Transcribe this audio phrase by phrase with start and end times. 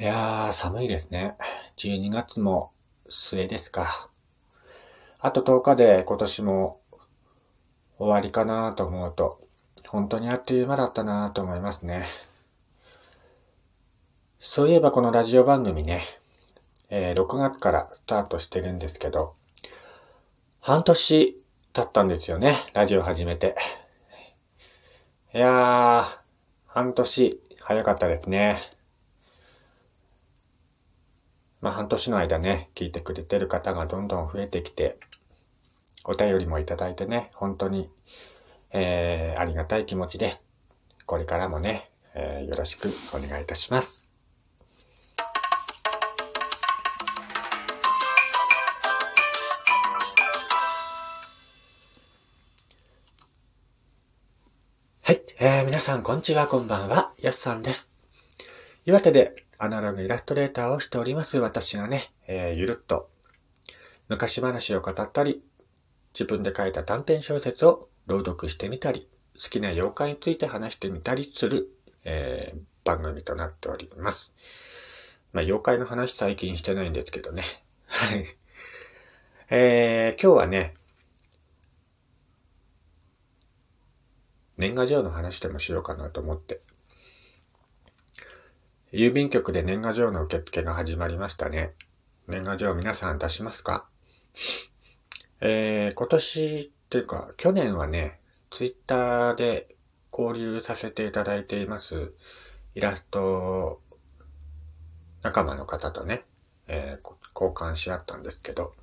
[0.00, 1.36] いやー、寒いですね。
[1.76, 2.72] 12月も
[3.08, 4.10] 末ですか。
[5.20, 6.80] あと10日で今年も
[7.98, 9.46] 終わりかなと思うと、
[9.86, 12.06] 本当にあっという間だったなと思いますね。
[14.40, 16.02] そういえばこのラジオ番組ね、
[16.90, 19.36] えー、6月からスタートしてるんですけど、
[20.60, 21.40] 半年
[21.72, 23.54] 経ったんですよね、ラジオ始めて。
[25.32, 26.04] いやー、
[26.66, 28.74] 半年早かったですね。
[31.64, 34.98] まあ半年の間ね、聞いてくれてる方がどんどん増えてきて、
[36.04, 37.88] お便りもいただいてね、本当に、
[38.70, 40.44] えー、ありがたい気持ちです。
[41.06, 44.10] これからもね、えー、よろしくお願いいたします。
[55.00, 57.90] はい、えー、皆さん、こんにちは、こんばんは、やすさんです。
[58.84, 63.08] 岩手でアナログイラストレーターをしております私がね、えー、ゆるっと
[64.08, 65.42] 昔話を語ったり、
[66.12, 69.08] 自分で書いた短編小説を朗読してみたり、
[69.42, 71.70] 好きな妖怪について話してみたりする、
[72.04, 74.32] えー、番組となっております。
[75.32, 77.44] まあ、妖怪の話最近してないんですけどね。
[77.86, 78.26] はい。
[79.50, 80.74] えー、今日はね、
[84.58, 86.60] 年賀状の話でもしようかなと思って
[88.94, 91.72] 郵便局で年賀状の受付が始まりましたね。
[92.28, 93.88] 年賀状皆さん出しますか？
[95.42, 98.20] えー、今年っていうか、去年はね、
[98.50, 99.74] ツイッターで
[100.16, 102.12] 交流させていただいています、
[102.76, 103.82] イラスト
[105.22, 106.24] 仲間の方とね、
[106.68, 108.76] えー、交換し合ったんですけど、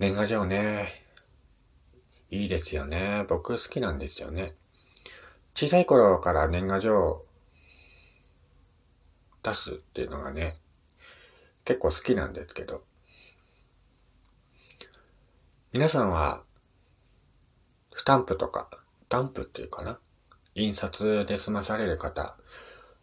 [0.00, 1.06] 年賀状ね、
[2.30, 3.24] いいですよね。
[3.28, 4.56] 僕好きなんですよね。
[5.54, 7.24] 小さい頃から年賀状
[9.42, 10.56] 出すっていうのがね、
[11.64, 12.84] 結構好きなんですけど、
[15.72, 16.42] 皆さんは、
[17.94, 18.68] スタンプとか、
[19.08, 19.98] ダンプっていうかな
[20.54, 22.36] 印刷で済まされる方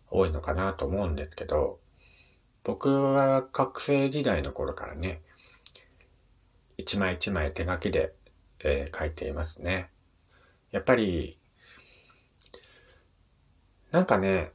[0.09, 1.79] 多いのかなと思うんですけど、
[2.63, 5.21] 僕は学生時代の頃からね、
[6.77, 8.13] 一枚一枚手書きで、
[8.59, 9.89] えー、書いていますね。
[10.71, 11.39] やっぱり、
[13.91, 14.51] なんかね、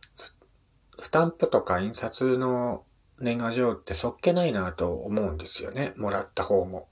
[1.03, 2.85] スタンプとか印刷の
[3.19, 5.93] 年賀状ってそっけないなと思うんですよね。
[5.97, 6.89] もらった方も。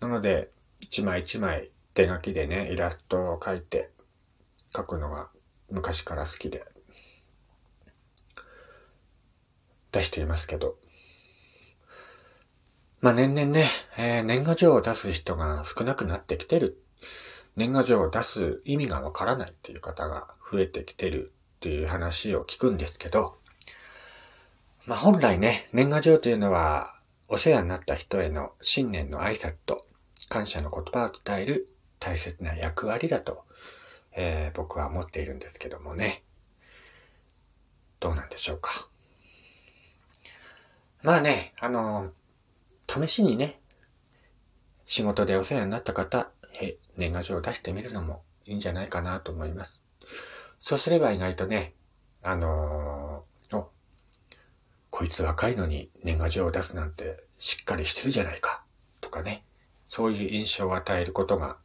[0.00, 3.90] なので、一枚一枚手書きでね、イラストを描いて
[4.74, 5.28] 書くのが
[5.70, 6.64] 昔から好きで
[9.92, 10.76] 出していますけど。
[13.00, 16.82] まあ年々ね、えー、年賀状を出す人が少なくなってきてる。
[17.56, 23.36] 年賀状を出す意味がわからないっていう方が増えてきてるっていう話を聞くんですけど、
[24.84, 26.94] まあ本来ね、年賀状というのは、
[27.28, 29.86] お世話になった人への新年の挨拶と
[30.28, 31.68] 感謝の言葉を伝える
[31.98, 33.44] 大切な役割だと、
[34.14, 36.22] えー、僕は思っているんですけどもね。
[38.00, 38.88] どうなんでしょうか。
[41.02, 42.12] まあね、あの
[42.88, 43.60] 試しにね、
[44.86, 46.30] 仕事でお世話になった方、
[46.96, 49.81] 年賀状を出してみるのもいいんじゃないかなと思います。
[50.62, 51.74] そうすれば意外とね、
[52.22, 53.72] あのー、お、
[54.90, 58.62] こいつ若いのに年賀状を出すなんてしっかりしてるじゃないか、
[59.00, 59.44] とかね、
[59.86, 61.58] そういう印象を与えることが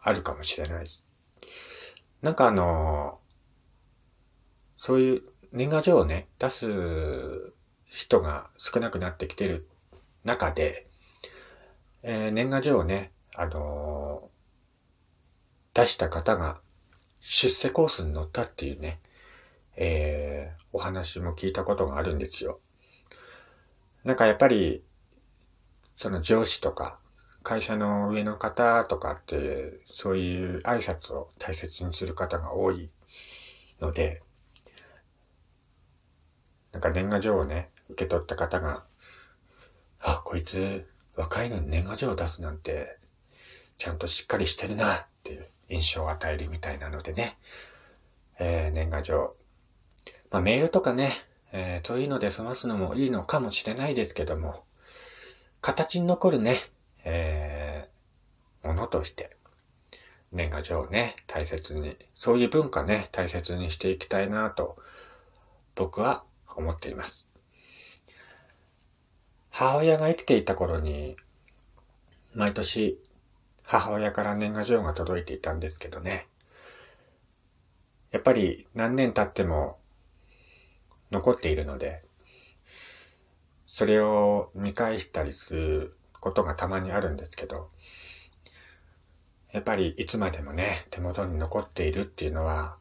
[0.00, 0.88] あるかもしれない。
[2.22, 7.52] なんかあのー、そういう年賀状をね、出す
[7.86, 9.68] 人が少なくなってきてる
[10.22, 10.86] 中で、
[12.04, 16.60] えー、年賀状をね、あのー、出した方が
[17.20, 19.00] 出世コースに乗ったっていうね、
[19.76, 22.60] えー、お話も聞いたことがあるんですよ。
[24.04, 24.82] なんかやっぱり、
[25.98, 26.98] その上司とか、
[27.42, 32.90] 会社の上の方とかって、そういう挨拶を大切にする方が多い
[33.80, 34.22] ので、
[36.72, 38.84] なんか年賀状をね、受け取った方が、
[40.00, 42.98] あ、こいつ若いのに年賀状を出すなんて、
[43.78, 47.38] ちゃんとしっかりしてるなっていう印象を与えるみたいなのでね、
[48.38, 49.34] えー、年賀状。
[50.30, 51.12] まあ、メールとかね、
[51.52, 54.64] えー、そういうので済ますのもいいのかもしれないですけども、
[55.60, 56.56] 形に残るね、
[57.04, 59.36] えー、ものとして、
[60.32, 64.76] 年賀状をね、大切に、そういう文化ね、大切にしていきたいなと、
[65.74, 66.24] 僕は
[66.56, 67.26] 思っています。
[69.50, 71.16] 母親が生きていた頃に、
[72.34, 72.98] 毎年
[73.72, 76.26] 母親から年賀状が届いていたんですけどね。
[78.10, 79.78] やっぱり何年経っても
[81.12, 82.02] 残っているので、
[83.66, 87.70] それを見返したりすることがたまにあるんですけど、
[89.52, 92.76] やっぱりいつまでもね、手元に残っているっていうのは、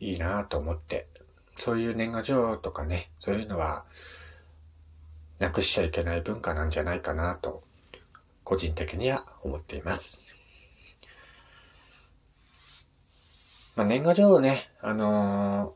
[0.00, 1.06] いいなぁと思って、
[1.56, 3.84] そういう年賀状とかね、そういうのは、
[5.38, 7.62] なくしちゃいけない文化なんじゃないかなと、
[8.52, 10.20] 個人的には思っています。
[13.74, 15.74] まあ、年賀状をね、あの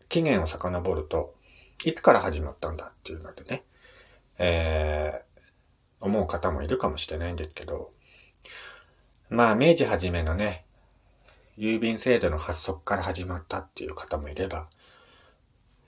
[0.00, 1.36] ー、期限を遡ると、
[1.84, 3.62] いつから始まったんだっていうのでね、
[4.38, 7.92] えー、思う方もいるかもしれないんですけど、
[9.30, 10.64] まあ、明治初めのね、
[11.56, 14.68] 郵便制度の発足から始まったっていう方もいれば、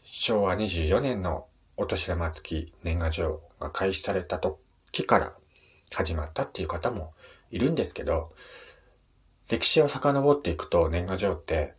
[0.04, 5.32] 昭和24年のお年玉付き年賀状が開始された時から
[5.94, 7.12] 始まったっていう方も
[7.50, 8.32] いるんですけど、
[9.48, 11.74] 歴史を遡っていくと年賀状って、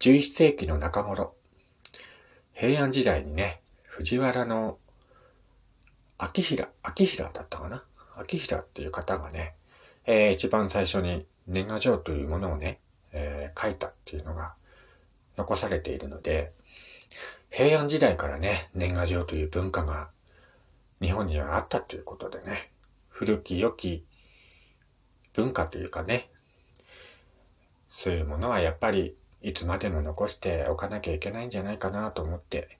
[0.00, 1.34] 11世紀の中頃、
[2.52, 4.78] 平安時代にね、藤原の
[6.18, 7.84] 秋平、秋平だったかな？
[8.16, 9.54] 秋平っていう方がね、
[10.06, 12.80] えー、一番最初に年賀状というものをね、
[13.12, 14.54] えー、書いたっていうのが
[15.36, 16.52] 残されているので、
[17.50, 20.10] 平安時代からね、年賀状という文化が
[21.00, 22.70] 日本にはあったということでね、
[23.18, 24.04] 古き良き
[25.34, 26.30] 文化というかね、
[27.88, 32.78] そういうものはやっぱりいつまでも残しておかなきゃいけないんじゃないかなと思って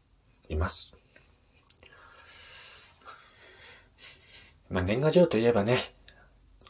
[0.48, 0.92] います。
[4.70, 5.92] まあ年賀状といえばね、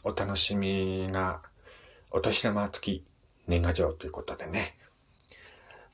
[0.03, 1.43] お楽しみが
[2.09, 3.05] お年玉付き
[3.45, 4.79] 年賀状ということでね。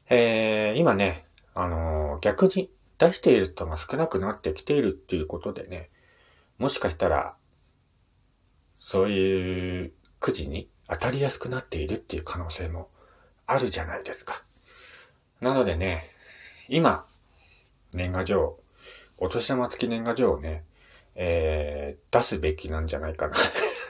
[0.10, 5.90] えー、今ね、あのー、逆に出している人が少なくなってきているっていうことでね、
[6.58, 7.36] もしかしたら、
[8.78, 12.90] そういうくじに当たりやすくなっているっていう可能性も
[13.48, 14.44] あるじゃないですか。
[15.42, 16.10] なのでね、
[16.68, 17.06] 今、
[17.94, 18.60] 年賀状、
[19.18, 20.64] お年玉付き年賀状をね、
[21.16, 23.36] えー、出すべきなんじゃないかな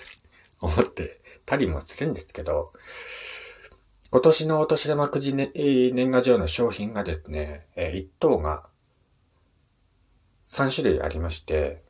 [0.62, 2.74] 思ってたりもするんですけど、
[4.12, 8.68] 今年のお年玉くじ、ね、年賀状の商品がですね、えー、1等が
[10.48, 11.82] 3種類ありまして、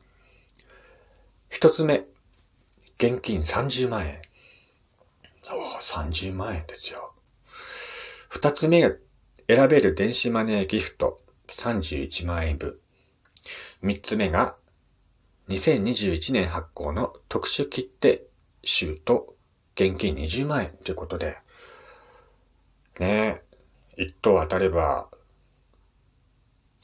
[1.50, 2.04] 1つ目、
[2.98, 4.22] 現金30万円。
[5.50, 7.12] お30万円ですよ。
[8.30, 8.96] 2つ目が
[9.48, 12.78] 選べる電子マネーギフト31万円分。
[13.82, 14.56] 3つ目が
[15.50, 18.24] 2021年発行の特殊切手
[18.64, 19.34] 集と
[19.74, 21.36] 現金20万円ということで、
[22.98, 23.42] ね
[23.98, 25.08] え、一等当たれば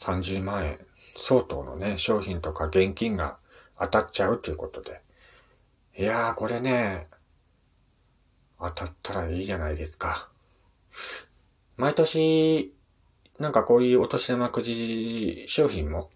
[0.01, 0.79] 30万円
[1.17, 3.39] 相当のね、商品とか現金が
[3.81, 5.01] 当たっちゃうということで。
[5.95, 7.07] いやー、これね、
[8.59, 10.31] 当たったらいいじゃないですか。
[11.77, 12.75] 毎年、
[13.39, 16.09] なんかこういうお年玉くじ商品も、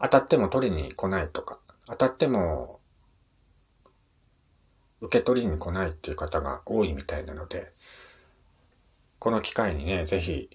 [0.00, 2.78] 当たっても取りに来ないとか、当たっても
[5.00, 7.72] 受け取りに来ないっていう方が多いみたいなので、
[9.18, 10.48] この機会にね、ぜひ、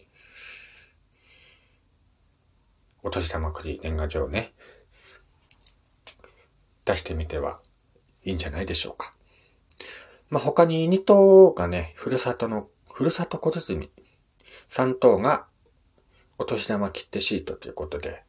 [3.04, 4.54] お年玉くじ年賀状ね、
[6.86, 7.60] 出してみては
[8.30, 9.14] いいんじゃないでしょうか。
[10.30, 13.90] まあ、他に2頭がね、ふるさとの、ふるさと小包
[14.68, 15.46] 3頭が
[16.38, 18.24] お年玉切手シートということで、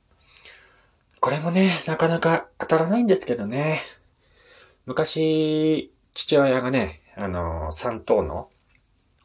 [1.21, 3.83] これもね、なかなか当たらないんですけどね。
[4.87, 8.49] 昔、父親がね、あの、3頭の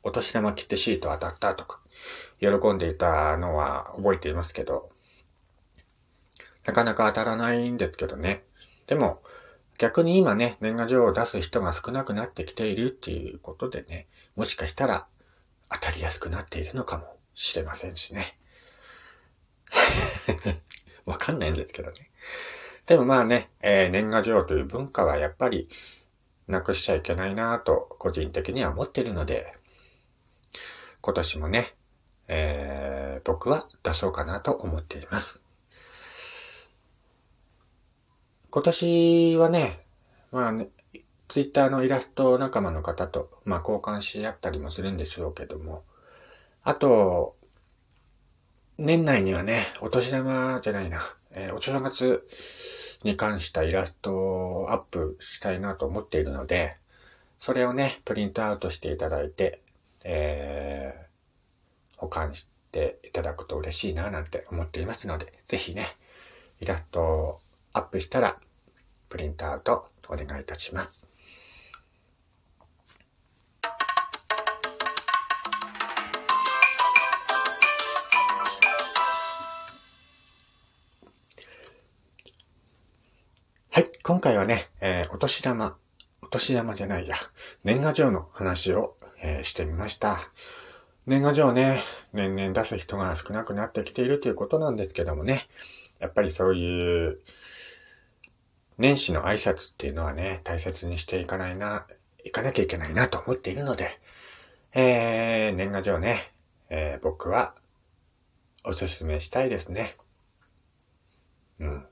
[0.04, 1.80] お年玉切手シート当たったとか、
[2.42, 4.90] 喜んでいたのは覚えていますけど、
[6.66, 8.44] なかなか当たらないんですけどね。
[8.88, 9.22] でも、
[9.78, 15.08] 逆に今ね、年賀状を出す人が少なくなってきているっていうことでね、もしかしたら
[15.70, 18.38] 当たりやすくなっているのかもしれませんしね。
[21.06, 22.12] わかんないんですけどね。
[22.86, 25.70] でもまあね、えー、年賀状という文化はやっぱり
[26.48, 29.54] なくしちゃいけないなぁと個人的には思ってるので、
[31.02, 31.76] 今年もね、
[32.28, 35.45] えー、僕は出そうかなと思っています。
[38.56, 39.86] 今年はね、
[40.32, 40.70] まあね、
[41.28, 45.84] ツイッターのイラスト仲間の方と、まあ、交換し合ったりもするんでしょうけども、
[46.64, 47.36] あと、
[48.78, 51.02] 年内にはね、お年玉じゃないな、
[51.36, 52.26] えー、お正月
[53.04, 56.78] に関したイラストをアップしたいなと思っているので、
[57.38, 59.62] それをね、プリントアウトしていただいて、
[60.06, 65.98] えー、保管していただくと嬉しいななんて思っていますので、ぜひね、
[66.62, 67.40] イラストを
[67.76, 68.38] アップしたら、
[69.10, 71.10] プリントアウトお願いいたします。
[83.72, 85.76] はい、今回はね、えー、お年玉、
[86.22, 87.18] お年玉じゃないや、
[87.66, 90.30] 年賀状の話を、えー、してみました。
[91.08, 95.50] 年賀状ね、年々出す人が少なくなってきているということなんですけどもね、
[96.00, 97.20] やっぱりそういう、
[98.78, 101.88] 年始の挨拶っていうのはね、大切にしていかないな、
[102.24, 104.00] いかなきゃいけないなと思っているので、
[104.74, 106.34] えー、年賀状ね、
[106.70, 107.56] えー、僕は
[108.66, 109.96] おすすめしたいですね。
[111.60, 111.86] うん。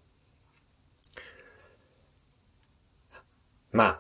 [3.72, 4.00] まあ、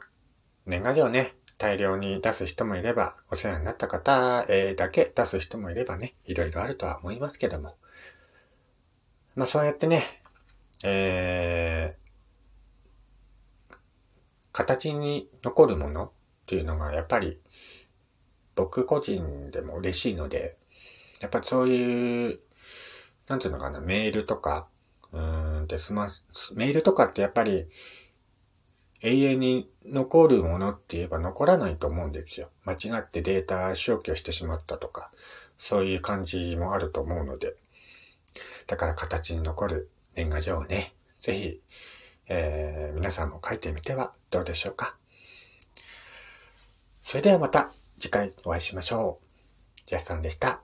[0.65, 7.77] 年賀状ね、大量に出す人もいれば、お世話になった方、えだけ出す人もいればね、いろいろあるとは思いますけども。
[9.35, 10.21] まあそうやってね、
[10.83, 12.02] えー、
[14.53, 16.11] 形に残るものっ
[16.47, 17.39] ていうのがやっぱり
[18.55, 20.55] 僕個人でも嬉しいので、
[21.19, 22.39] やっぱそういう、
[23.27, 24.67] なんていうのかな、メールとか、
[25.11, 26.09] うんで、スマ、
[26.53, 27.67] メールとかってやっぱり
[29.01, 32.49] 永遠に残るものって言えば残らないと思うんですよ。
[32.63, 35.11] 間違ってデータ消去してしまったとか、
[35.57, 37.55] そういう感じもあると思うので。
[38.67, 41.61] だから形に残る年賀状をね、ぜひ、
[42.27, 44.95] えー、皆さんも書いてみてはどうでしょうか。
[47.01, 49.89] それではまた次回お会いしましょう。
[49.89, 50.61] ジャスさんでした。